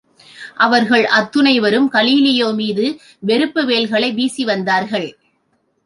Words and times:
அவர்கள் 0.55 1.05
அத்துணைவரும் 1.17 1.87
கலீலியோ 1.93 2.49
மீது 2.55 2.99
வெறுப்பு 3.19 3.65
வேல்களை 3.65 4.11
வீசி 4.13 4.43
வந்தார்கள். 4.43 5.09